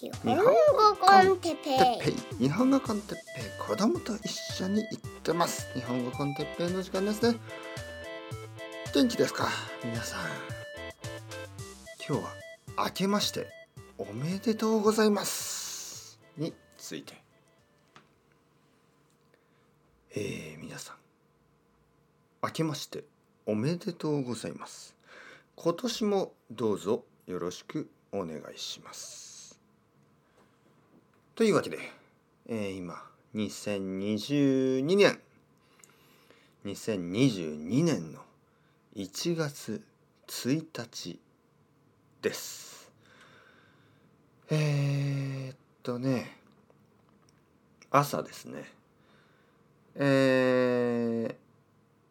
[0.00, 0.44] 日本語
[1.00, 2.46] コンテッペイ。
[2.46, 3.66] 日本語コンテッペイ。
[3.66, 5.66] 子供と一緒に行ってます。
[5.74, 7.36] 日本語コンテッペイの時間ですね。
[8.94, 9.48] 元気ですか？
[9.84, 10.20] 皆さん。
[12.08, 13.48] 今日は明けまして
[13.98, 17.14] おめでとうございますについて。
[20.14, 20.96] えー、皆さん。
[22.44, 23.02] 明けまして
[23.46, 24.94] おめでとうございます。
[25.56, 29.27] 今年もどうぞよろしくお願いします。
[31.38, 31.78] というわけで、
[32.48, 33.00] えー、今
[33.36, 35.20] 2022年。
[36.64, 38.18] 2022年の
[38.96, 39.80] 1月
[40.26, 41.20] 1日
[42.22, 42.90] です。
[44.50, 46.38] えー、っとね
[47.92, 48.64] 朝ですね。
[49.94, 51.36] え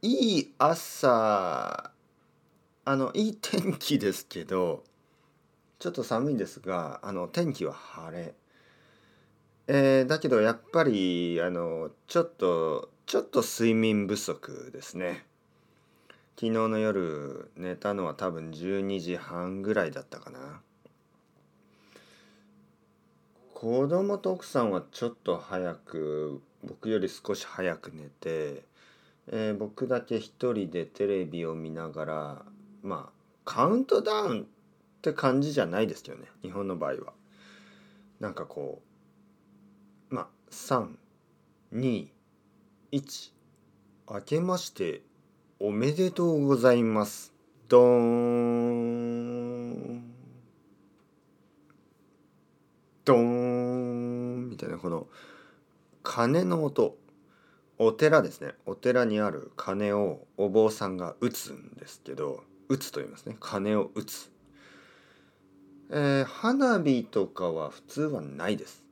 [0.02, 1.92] ー、いい朝
[2.86, 4.86] あのいい天気ですけど
[5.80, 8.34] ちょっと寒いんですがあの天気は晴れ。
[9.70, 15.26] えー、だけどやっぱりあのちょっとちょっと睡眠不足ですね
[16.36, 20.62] 昨日の夜寝たのは多分12時半ぐらいだったかな
[23.54, 28.64] 子供と奥さんはちょっと早く僕より少し早く寝て、
[29.32, 32.42] えー、僕だけ一人でテレビを見ながら
[32.84, 33.12] まあ
[33.44, 34.44] カウントダウンっ
[35.02, 37.14] て感じじゃないですよね日本の場合は。
[38.22, 38.88] なんかこう
[40.10, 42.08] まあ321
[44.10, 45.02] 明けまして
[45.60, 47.34] おめでとうございます。
[47.68, 49.68] どーん。
[53.04, 55.08] ドーンみたいなこの
[56.04, 56.96] 鐘の音。
[57.80, 58.54] お寺ですね。
[58.66, 63.36] お寺にある鐘をお坊さんが打つんですけど打つと言いますね。
[63.40, 64.32] 鐘を打つ、
[65.90, 68.87] えー、花火とかは普通はないです。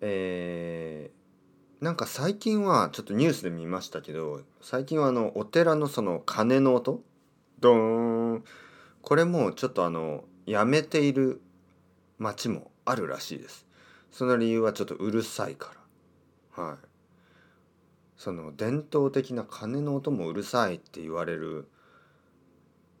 [0.00, 7.02] えー、なんか最近はちょっとニュースで見ましたけど最近はあのお寺のその鐘の音。
[7.60, 7.76] ドー
[8.36, 8.44] ン。
[9.02, 11.42] これもちょっとあのやめている
[12.18, 13.66] 町もあるらしいです。
[14.10, 15.72] その理由はちょっとうるさいか
[16.56, 16.64] ら。
[16.64, 16.78] はい。
[18.16, 21.68] その伝統的な鐘の音もうるさいって言われる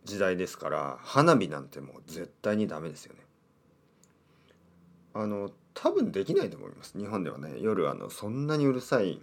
[0.04, 3.20] 時代ですから花火なんてもう絶対にダメですよね。
[5.12, 6.98] あの多分できないと思います。
[6.98, 7.54] 日本ではね。
[7.60, 9.20] 夜あのそんなにうるさい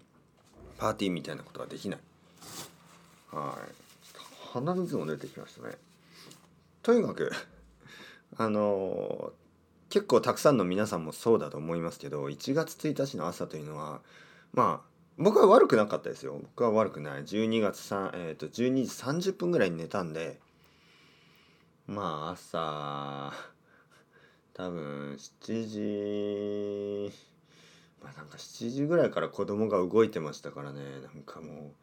[0.78, 2.00] パーティーみたいなことはできない。
[3.32, 3.88] はい。
[4.54, 5.76] 鼻水も出てきましたね。
[6.82, 7.32] とにかく
[8.38, 9.34] あの
[9.90, 14.02] 結構たくさんの皆さんもそうだと思いますけど1月1日の朝というのは
[14.54, 14.88] まあ
[15.18, 16.40] 僕は悪くなかったですよ。
[16.42, 17.24] 僕は悪くない。
[17.24, 18.52] 12月3えっ、ー、と12
[19.20, 20.40] 時30分ぐらいに寝たんで
[21.88, 23.34] まあ朝
[24.58, 27.14] 多分7時
[28.04, 30.82] まあなんか7時ぐらいから子供が動いてましたからね。
[31.02, 31.74] なんかも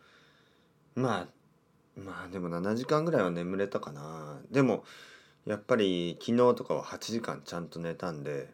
[0.96, 4.40] うまあまあでも7時間ぐらいは眠れたかな。
[4.50, 4.84] でも
[5.46, 8.50] やっぱり昨日とかは8時間ちゃんと寝たんで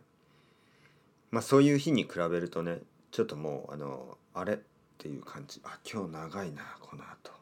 [1.30, 2.80] まあそういう日に比べるとね
[3.12, 4.58] ちょっともうあのあれっ
[4.98, 5.62] ていう感じ。
[5.64, 7.32] あ今日長いなこの後。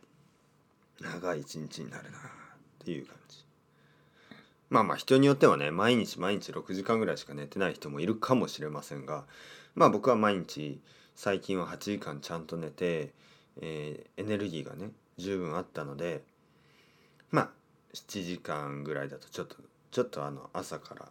[1.01, 2.23] 長い一日になるなっ
[2.85, 3.48] ていう感じ。
[4.71, 9.25] まあまあ人によってはね毎日毎日6時間ぐらいしか寝てない人もいるかもしれませんが
[9.75, 10.81] まあ僕は毎日
[11.15, 13.13] 最近は8時間ちゃんと寝て、
[13.61, 16.23] えー、エネルギーがね十分あったので
[17.31, 17.51] まあ
[17.95, 19.57] 7時間ぐらいだとちょっと
[19.91, 21.07] ちょっとあの朝から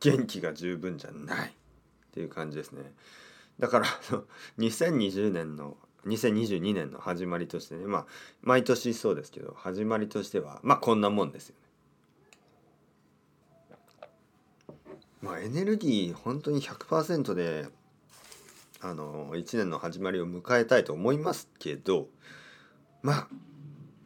[0.00, 1.52] 元気が十分じゃないっ
[2.12, 2.92] ていう感じですね。
[3.58, 3.86] だから
[4.58, 8.06] 2020年の2022年の始まりとしてねまあ
[8.42, 11.56] 毎年そうですけど始まりとしてはまあこんなもんですよ
[15.24, 17.66] まあ、エネルギー本当に100%で
[18.82, 22.08] あの1年の始まりを迎えたいと思いますけど
[23.00, 23.16] まあ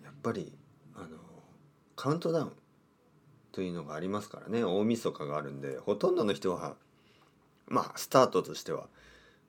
[0.05, 0.53] やっぱり
[0.95, 1.09] あの
[1.97, 2.53] カウントダウン
[3.51, 6.77] というのがありますからね大晦日があるんでほとんどの人は
[7.67, 8.87] まあスタートとしては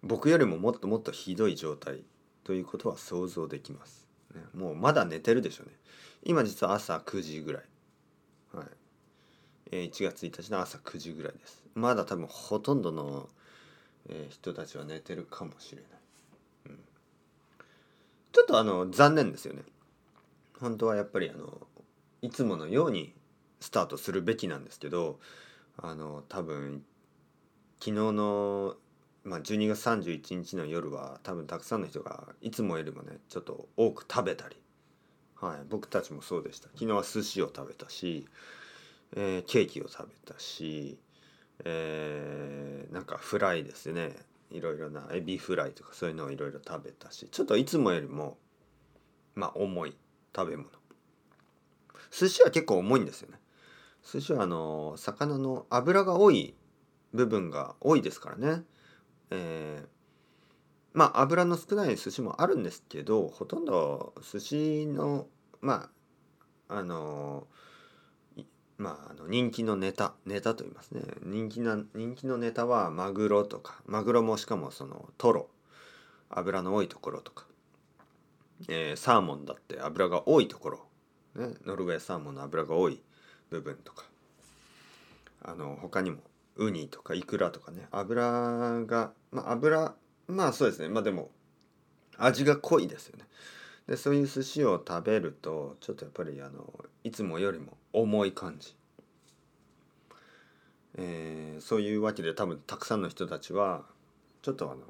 [0.02, 2.02] 僕よりももっともっとひどい状態
[2.44, 4.08] ということは想像できます。
[4.34, 5.74] ね、もうまだ寝てるでしょうね。
[6.24, 7.64] 今実は朝9時ぐらい。
[8.56, 8.68] はい。
[9.72, 13.30] 1月1日の朝9時ぐらいですまだ多分ほとんどの、
[14.10, 15.92] え人たちは寝てるかもしれない、
[16.68, 16.80] うん、
[18.32, 19.62] ちょっとあの残念ですよね。
[20.60, 21.68] 本当はやっぱりあの
[22.22, 23.14] いつものように
[23.60, 25.20] スタートするべきなんですけど
[25.78, 26.84] あの多分
[27.80, 28.76] 昨日の、
[29.24, 34.58] まあ、12月31日の夜は多分たくさんの人がいつもよりもねちょっと多く食べたり、
[35.40, 36.68] はい、僕たちもそうでした。
[36.70, 38.28] 昨日は寿司を食べたし
[39.16, 40.98] えー、ケーキを食べたし、
[41.66, 44.16] えーなんかフライですね。
[44.52, 48.38] いろいろなエビフライとかそういうのをいろいろ食べたしちょっといつもよりも
[49.36, 49.96] まあ重い
[50.36, 50.70] 食べ物。
[52.12, 53.40] 寿司は結構重いんですよね。
[54.04, 56.56] 寿司はあの魚の脂が多い
[57.14, 58.64] 部分が多いですからね。
[59.32, 59.88] えー
[60.92, 65.28] まあ油の少ない寿司もあるんですけどほとんど寿司の
[65.62, 65.90] ま
[66.68, 67.69] ああのい
[68.80, 71.02] まああの人気のネタネタと言いますね。
[71.24, 75.50] 人気な人気のネタはマグロとかマグロもしかもそのトロ
[76.30, 77.46] 油の多いところとか、
[78.70, 80.80] えーサーモンだって油が多いところ、
[81.36, 83.02] ね、ノルウェーサーモンの油が多い
[83.50, 84.06] 部分とか。
[85.42, 86.18] あの他にも
[86.58, 87.88] ウニとかイクラとかね。
[87.92, 89.94] 油がまあ油
[90.28, 90.90] まあそうですね。
[90.90, 91.32] まあでも
[92.18, 93.26] 味が濃いですよね。
[93.90, 96.72] でそういう寿司を食べるとちょっとやっぱりあの
[97.04, 98.76] いつもよりも重い感じ、
[100.96, 103.82] えーそういうわけで多分たくさんの人たちは
[104.44, 104.82] ちょっとあの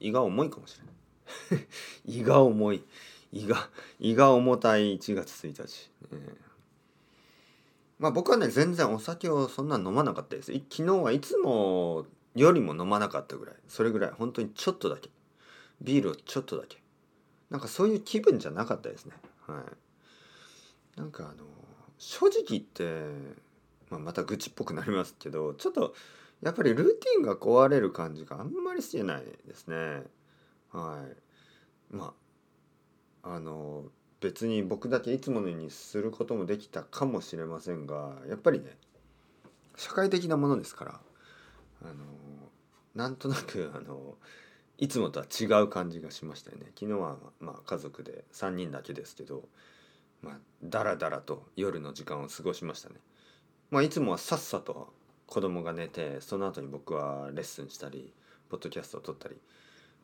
[0.00, 1.66] 胃が重いかもしれない。
[2.20, 2.82] 胃が重い。
[3.30, 3.68] 胃が
[4.00, 6.34] 胃が重たい1月1日、えー
[7.98, 10.50] まあ僕はね全然お酒をそんな飲まなかったです。
[10.52, 13.56] 昨日はいつもよりも飲まなかったぐらい。
[13.68, 15.10] それぐらい本当にちょっとだけ。
[15.82, 16.80] ビールをちょっとだけ。
[17.50, 19.12] なんかそういう気分じゃなかったですね。
[19.46, 19.62] は
[20.96, 20.98] い。
[20.98, 21.44] なんかあの
[21.98, 22.84] 正直言って、
[23.90, 25.94] まあ、また愚痴っぽくなりますけどちょっと
[26.42, 30.04] やっぱりルーティンが壊れる感じがあんまりしてないですね。
[30.72, 31.04] は
[31.92, 31.94] い。
[31.94, 32.14] ま
[33.22, 33.84] ああの
[34.20, 38.76] 別に僕だけいつものようにすることもできたかもしれませんがやっぱりね
[39.76, 41.00] 社会的なものですから
[41.82, 41.94] あの
[42.94, 44.16] なんとなくあの
[44.80, 46.72] いつもとは違う感じがしましたよね。
[46.74, 49.44] 昨日は、まあ、家族で3人だけですけど、
[50.22, 50.34] まあ、
[50.64, 52.96] だらだらと夜の時間を過ごしましたね、
[53.70, 54.92] まあ、いつもはさっさと
[55.26, 58.12] 子供が寝てその後に僕はレッスンしたり
[58.48, 59.36] ポッドキャストを撮ったり、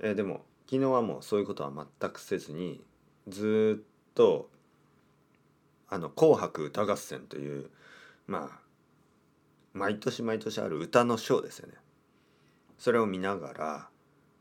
[0.00, 2.82] えーでも昨日はもうそういうことは全くせずに
[3.28, 4.50] ずっと
[5.88, 7.70] あの「紅白歌合戦」という
[8.26, 8.60] まあ
[9.72, 11.74] 毎年毎年ある歌のショーですよね。
[12.78, 13.88] それを見ながら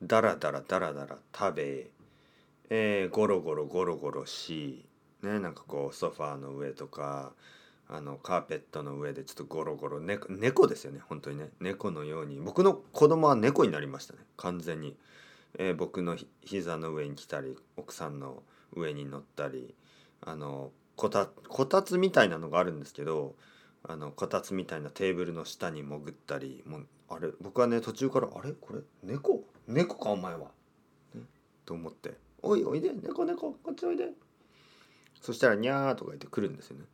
[0.03, 1.87] ダラダラダラダラ食べ、
[2.69, 4.85] えーゴロゴロゴロゴロし
[5.23, 7.31] ねなんかこうソファーの上とか
[7.87, 11.49] あのカーペットの上でちょっとゴロゴロ猫猫ですよね本当にね。
[11.59, 12.39] 猫のように。
[12.39, 14.95] 僕の子供は猫になりましたね完全に、
[15.57, 18.43] えー僕の膝の上に来たり奥さんの
[18.75, 19.73] 上に乗ったり
[20.21, 23.35] あのこたこたつみたいなのがあるんですけど
[23.87, 28.51] あのこたつみたいなテーブルの下に潜ったりもうあれ僕はね途中から「あれ？
[28.53, 28.79] これ？
[29.03, 29.43] 猫？
[29.67, 30.51] 猫かお前は」
[31.15, 31.21] ね、
[31.65, 34.11] と思って「おいおいで猫猫こっちおいで」
[35.21, 36.85] そしたら「にゃー」とか言って来るんですよね。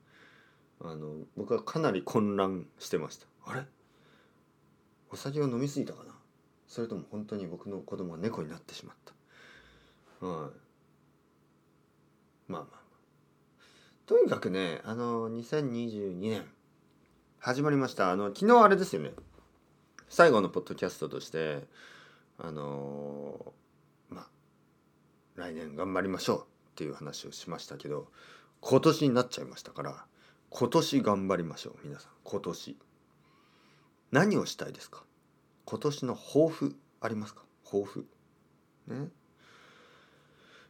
[0.84, 3.28] あの僕はかなり混乱してました。
[3.46, 3.66] あれ？
[5.12, 6.16] お酒を飲み過ぎたかな？
[6.68, 8.96] それとも本当に僕の子供は猫になってしまっ
[10.20, 10.26] た？
[10.26, 10.52] はい。
[12.52, 12.82] まあまあまあ。
[14.06, 16.50] とにかくね、あの、2022年、
[17.40, 18.12] 始まりました。
[18.12, 19.14] あの、昨日あれですよね。
[20.10, 21.68] 最後のポッドキャストとして、
[22.44, 23.54] あの
[24.10, 24.28] まあ、
[25.36, 26.44] 来年頑張りましょうっ
[26.76, 28.08] ていう話をしましたけど、
[28.62, 30.06] 今年になっちゃいましたから、
[30.50, 31.76] 今年頑張りましょう。
[31.84, 32.78] 皆さん、今年。
[34.12, 35.04] 何をしたいですか？
[35.66, 37.44] 今年の抱負ありますか？
[37.64, 38.08] 抱負？
[38.88, 39.08] ね。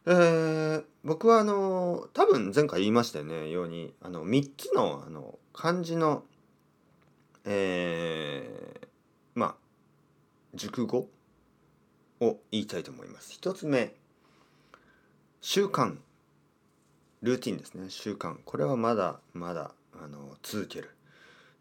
[0.04, 6.22] えー僕はあの多分前回言いましたよねようにあの3つのあの漢字の
[7.44, 8.86] えー
[9.34, 9.54] まあ
[10.54, 11.08] 熟語
[12.22, 13.32] を言いたいと思います。
[13.32, 13.94] 一つ目
[15.40, 15.98] 習慣。
[17.20, 17.90] ルーティンですね。
[17.90, 18.36] 習慣。
[18.44, 20.90] これはまだまだあの続ける。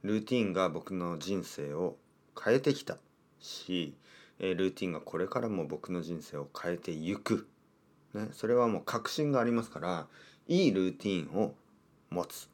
[0.04, 1.98] ルーティンが僕の人生を
[2.42, 2.98] 変えてきた
[3.40, 3.96] し
[4.40, 7.48] ルーティンがこれからも僕の人生を変えていく。
[8.14, 10.08] ね、それはもう確信がありますから
[10.48, 11.54] いいルーティンを
[12.10, 12.50] 持つ。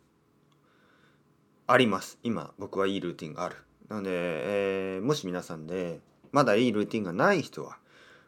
[1.66, 2.18] あります。
[2.24, 3.58] 今僕はいいルーティンがある。
[3.90, 6.00] なので、えーもし皆さんで
[6.32, 7.78] まだいいルーティンがない人は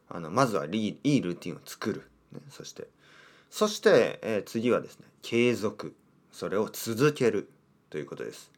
[0.09, 2.87] あのまずはリいいルーティンを作る、ね、そして。
[3.49, 5.95] そして、えー次はですね継続。
[6.31, 7.49] それを続ける。
[7.89, 8.51] ということです、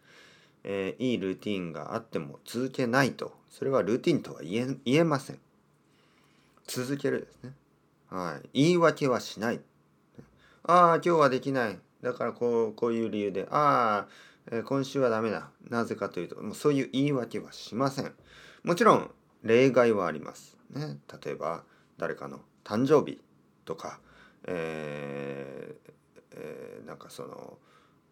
[0.66, 3.34] えーいいルーティンがあっても続けないと。
[3.50, 5.40] それはルーティンとは言え言えません。
[6.68, 7.54] 続けるですね。
[8.10, 9.62] はい、言い訳はしない。
[10.64, 11.80] ああ、今日はできない。
[12.02, 14.08] だからこうこういう理由で、ああ、
[14.52, 15.50] えー今週はダメだ。
[15.70, 18.14] なぜかというと、もうそういう言い訳はしません。
[18.64, 19.12] もちろん、
[19.44, 20.58] 例外はあります。
[20.72, 21.64] ね、例えば、
[21.98, 23.20] 誰かの誕生日
[23.66, 24.00] とか、
[24.46, 25.92] えー
[26.34, 27.58] えーなんかその、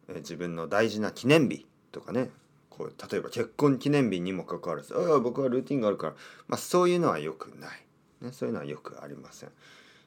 [0.07, 2.29] えー自分の大事な記念日とかね、
[2.69, 6.15] こう例えば結婚記念日にもかかわらず「ああ僕はルーティンがあるから」
[6.47, 7.85] まあそういうのはよくない、
[8.21, 9.51] ね、そういうのはよくありません。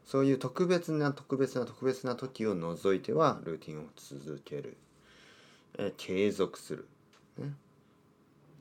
[0.06, 4.76] そういう特別な特別な特別な時を除いてはルーティンを続ける、
[5.78, 6.88] え継続する、
[7.38, 7.54] ね、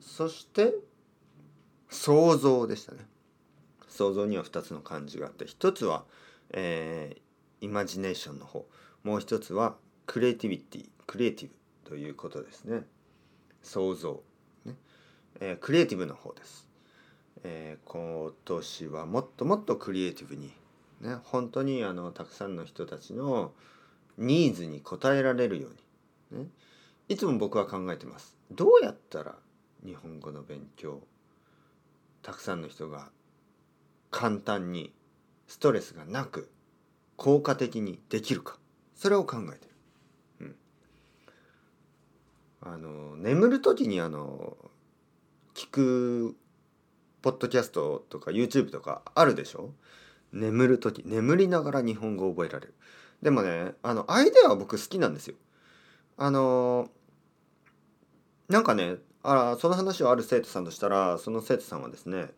[0.00, 0.74] そして
[1.92, 3.06] 想像でしたね。
[3.88, 6.04] 想像には2つの漢字があって1つは、
[6.50, 8.66] えー、イマジネーションの方。
[9.04, 11.54] もう1つはクリエイティビティクリエイティブ
[11.90, 12.84] ということですね。
[13.62, 14.22] 想像、
[14.64, 14.74] ね。
[15.40, 16.66] えー、クリエイティブの方です、
[17.44, 20.52] えー、今年はもっともっとクリエイティブに
[21.00, 23.52] ね本当にあのたくさんの人たちの
[24.18, 25.68] ニーズに応えられるよ
[26.30, 26.50] うに、ね、
[27.08, 28.36] いつも僕は考えてます。
[28.50, 29.36] どうやったら
[29.84, 31.02] 日本語の勉強
[32.22, 33.10] たくさんの人が
[34.10, 34.92] 簡単に
[35.46, 36.50] ストレスがなく
[37.16, 38.58] 効果的にできるか
[38.94, 39.74] それを考えてる。
[40.40, 40.56] うん、
[42.60, 44.56] あの眠る時にあの
[45.54, 46.36] 聞く
[47.20, 49.72] ポッドキャストとか YouTube とかあるでしょ？
[50.32, 52.74] 眠る時眠りながら日本語を覚えられる。
[53.20, 55.36] でもねあのアイデアは僕好きなんですよ。
[56.16, 56.88] あの
[58.48, 62.30] なんかねあその話をある生徒さんとしたらその生徒さんはですね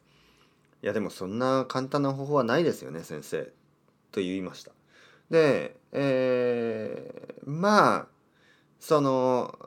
[0.82, 3.50] いやでもそんな簡単な方法はないですよね先生。
[4.12, 4.70] と言いました。
[5.30, 8.06] でえー、まあ
[8.78, 9.58] その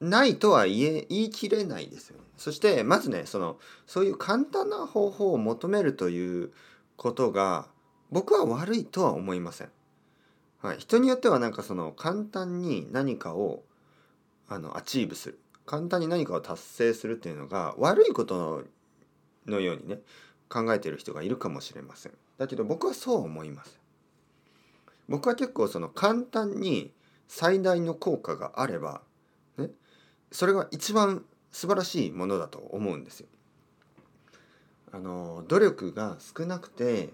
[0.00, 2.24] ないとは言え言い切れないですよね。
[2.36, 6.52] そしてまずねそのそういう簡単な方法を求めるという
[6.96, 7.66] ことが
[8.10, 9.70] 僕は悪いとは思いません、
[10.60, 13.62] はい、人によってはなんかその簡単に何かを
[14.48, 15.38] あの achieve する。
[15.66, 18.64] 簡単に何かを達成するっていうのが悪いこと
[19.46, 19.98] のようにね
[20.48, 22.12] 考えている人がいるかもしれません。
[22.38, 23.78] だけど僕はそう思います。
[25.08, 26.92] 僕は結構その簡単に
[27.28, 29.02] 最大の効果があれば
[29.58, 29.70] ね
[30.30, 33.26] それが一番素晴らしいものだと思うんですよ。
[34.92, 37.10] あの努力が少なくて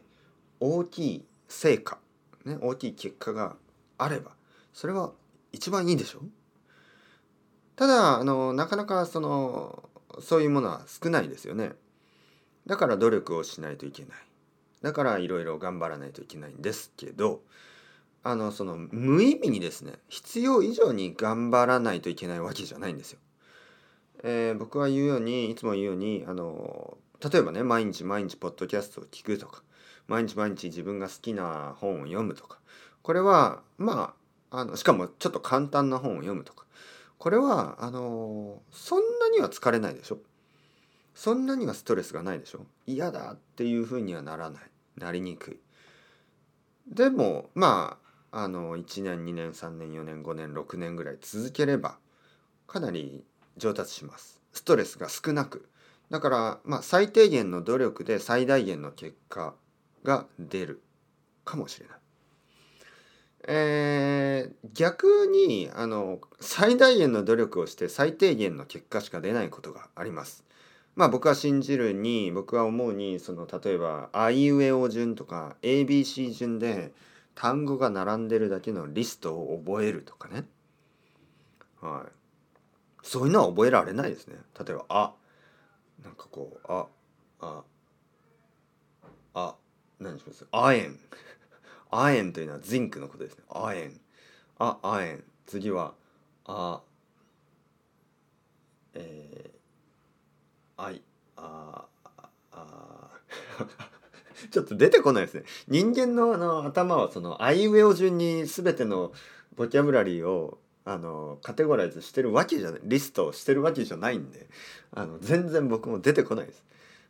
[0.61, 1.99] 大きい成果、
[2.45, 3.57] ね、大きい結果が
[3.97, 4.33] あれば
[4.73, 5.13] それは
[5.53, 6.21] 一番いいでしょ？
[7.81, 9.89] ただあのなかなかその
[10.21, 11.73] そういうものは少ないですよね。
[12.67, 14.19] だから努力をしないといけない。
[14.83, 17.41] だからいろいろ頑張らないといけないんですけど
[18.23, 23.19] あのその無意味にですね必要以上に頑張らないといけないわけじゃないんですよ。
[24.25, 26.99] えー、僕は言うようにいつも言うようにあの
[27.33, 29.63] 例えばね毎日毎日ポッドキャストを聞くとか
[30.07, 32.59] 毎日毎日自分が好きな本を読むとか
[33.01, 34.13] これはま
[34.51, 36.67] ああのしかもちょっと簡単な本を読むとか
[37.21, 40.19] これはあのそんなには疲れないでしょ？
[41.15, 42.65] そんなにはストレスがないでしょ？
[42.87, 44.63] 嫌だっていうふうにはならない。
[44.97, 45.61] なりにくい。
[46.89, 47.99] でもま
[48.33, 51.99] ああの1年2年3年4年5年6年ぐらい続ければ
[52.67, 53.23] かなり
[53.59, 54.41] 上達します。
[54.55, 55.69] ストレスが少なく。
[56.09, 59.55] だからまあ最低限の努力で最大限の結果
[60.05, 60.81] が出る
[61.45, 62.00] かもしれない。
[63.47, 70.45] えー、逆にあの最大限の努力をして最低限の結果しか出ないことがあります。
[70.97, 76.93] まあ僕は信じるに僕は思うにその例えばあいうえお順とか ABC 順で
[77.35, 80.45] 単語が並んでるだけのリストを覚えるとかね。
[81.81, 82.13] はい。
[83.03, 84.37] そういうのは覚えられないですね。
[84.59, 85.13] 例えば「あ」
[86.05, 86.87] なんかこう「あ」
[87.41, 87.63] 「あ」
[89.35, 89.55] 「あ」
[89.99, 90.99] 何します「あえん」
[91.91, 93.45] 亜鉛というのはジンクのことですね。
[93.49, 94.01] 亜鉛
[94.59, 95.95] あ亜鉛次は
[96.47, 96.81] あ
[98.95, 99.51] え、
[100.77, 101.03] あい
[101.37, 101.87] あ
[102.53, 103.11] あ。
[104.51, 105.45] ちょっと出てこないですね。
[105.69, 109.13] 人間のあの頭はそのあいうえお順に全ての
[109.57, 112.81] ボキャブラリーをあのカテゴライズしてるわけじゃない。
[112.85, 114.49] リストをしてるわけじゃないんで
[114.93, 116.65] あの全然僕も出てこないです。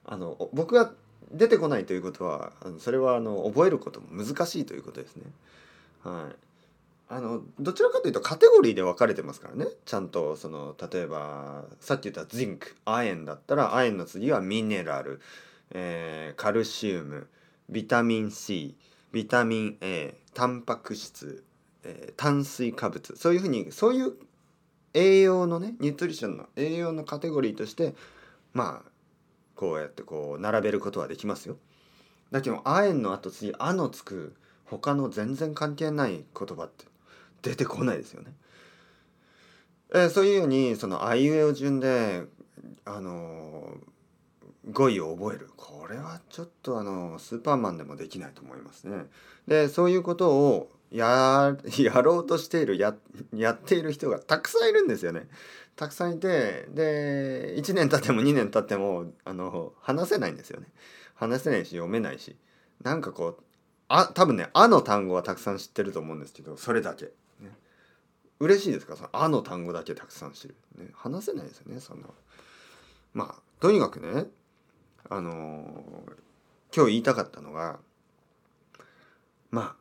[0.04, 0.92] あの僕が
[1.30, 5.24] 出てこないということはそれはあの覚えることも難しいということですね。
[6.02, 6.36] はい、
[7.08, 15.20] あのどちらかというとカテゴリーで分かれてますからねちゃんとその例えばさっき言ったジンク亜鉛だったら亜鉛の次はミネラル、
[15.72, 17.26] えー、カルシウム
[17.68, 18.76] ビタミン C
[19.12, 21.44] ビタミン A タンパク質、
[21.84, 24.14] えー、炭水化物そういうふうにそういう
[24.94, 27.94] 栄養のねニュートリションの栄養のカテゴリーとして
[28.52, 28.90] まあ
[29.60, 31.58] こうやってこう並べることはできますよ。
[32.30, 34.32] だけど「あえん」の後次「あ」のつく
[34.64, 36.86] 他の全然関係ない言葉って
[37.42, 38.32] 出てこないですよね。
[39.90, 42.24] えー、そういうようにそのあいうえお順で
[42.86, 49.10] あのー、語彙を覚えるこれはちょっとあのスーパーマンでもできないと思いますね。
[49.46, 52.96] でそういうことをや やろうとしているや
[53.34, 55.28] やっている人がたくさんいるんですよね。
[55.80, 60.66] たくさんいてで1年経っても2年経ってもあの話せないんですよね。
[61.14, 62.36] 話せないし読めないし。
[62.82, 63.42] なんかこう
[63.88, 67.56] あ多分ね「あ」の単語はたくさん知ってると思うんですけどそれだけ、ね、
[68.40, 68.94] 嬉しいですか？
[68.94, 72.08] その「あ」の単語だけたくさん知る、ね、話せないですよねそんな
[73.14, 74.26] まあとにかくね
[75.08, 77.78] あのー、今日言いたかったのが
[79.50, 79.74] ま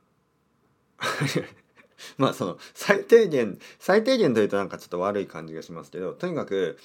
[0.98, 1.06] あ
[2.18, 6.78] まあその最低限最低限というとなんかちょっと悪い感じがしますけどとにかく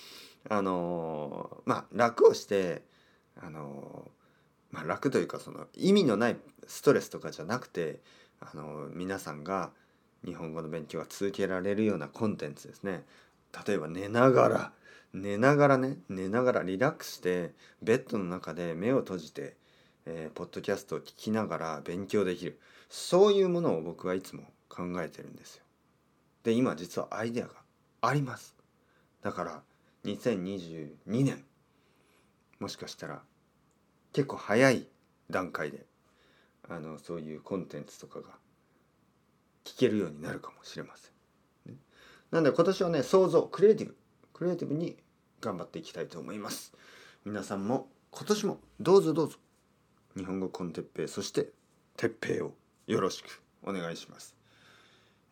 [0.48, 2.82] あのー、まあ楽をして
[3.36, 8.00] あのー、まあ楽というかその意味のないストレスとかじゃなくて
[8.40, 9.72] あの皆さんが
[10.24, 13.04] 日本語の勉強が続けられるようなコンテンツですね。
[13.66, 14.72] 例えば寝ながら
[15.12, 17.52] 寝ながらね寝ながらリラックスして
[17.82, 19.56] ベッドの中で目を閉じて、
[20.06, 22.58] えー、ポッドキャストを聞きながら勉強できる。
[22.88, 24.44] そういうものを僕はいつも
[24.74, 25.64] 考えてるんですよ。
[26.42, 27.52] で今実はアイデアが
[28.00, 28.56] あります。
[29.22, 29.62] だから
[30.04, 31.44] 2022年
[32.58, 33.22] もしかしたら
[34.12, 34.88] 結構早い
[35.30, 35.86] 段階で
[36.68, 38.28] あのそういうコンテンツとかが
[39.64, 41.08] 聞けるようになるかもしれませ
[41.70, 41.72] ん。
[41.72, 41.78] ね、
[42.30, 43.96] なんで今年はね想像クリエイティブ
[44.32, 44.96] クリエイティブに
[45.40, 46.72] 頑張っていきたいと思います。
[47.24, 49.38] 皆さんも今年もどうぞどうぞ
[50.16, 51.48] 日本語コンテッペイそして
[51.96, 52.54] 鉄平を
[52.86, 54.43] よろしくお願いします。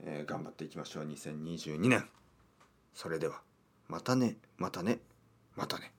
[0.04, 2.08] えー、頑張っていきましょう2022年。
[2.94, 3.40] それでは
[3.88, 5.00] またねまたね
[5.56, 5.92] またね。